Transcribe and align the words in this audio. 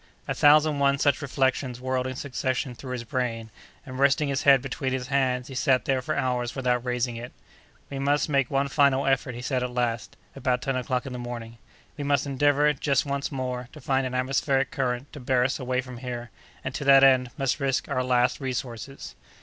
A 0.27 0.33
thousand 0.33 0.79
one 0.79 0.97
such 0.97 1.21
reflections 1.21 1.79
whirled 1.79 2.07
in 2.07 2.15
succession 2.15 2.73
through 2.73 2.93
his 2.93 3.03
brain; 3.03 3.51
and, 3.85 3.99
resting 3.99 4.29
his 4.29 4.41
head 4.41 4.59
between 4.59 4.91
his 4.93 5.09
hands, 5.09 5.47
he 5.47 5.53
sat 5.53 5.85
there 5.85 6.01
for 6.01 6.17
hours 6.17 6.55
without 6.55 6.83
raising 6.83 7.17
it. 7.17 7.31
"We 7.91 7.99
must 7.99 8.27
make 8.27 8.49
one 8.49 8.67
final 8.67 9.05
effort," 9.05 9.35
he 9.35 9.43
said, 9.43 9.61
at 9.61 9.69
last, 9.69 10.17
about 10.35 10.63
ten 10.63 10.75
o'clock 10.75 11.05
in 11.05 11.13
the 11.13 11.19
morning. 11.19 11.59
"We 11.97 12.03
must 12.03 12.25
endeavor, 12.25 12.73
just 12.73 13.05
once 13.05 13.31
more, 13.31 13.69
to 13.73 13.79
find 13.79 14.07
an 14.07 14.15
atmospheric 14.15 14.71
current 14.71 15.13
to 15.13 15.19
bear 15.19 15.43
us 15.43 15.59
away 15.59 15.81
from 15.81 15.99
here, 15.99 16.31
and, 16.63 16.73
to 16.73 16.83
that 16.85 17.03
end, 17.03 17.29
must 17.37 17.59
risk 17.59 17.87
our 17.87 18.03
last 18.03 18.39
resources." 18.39 19.13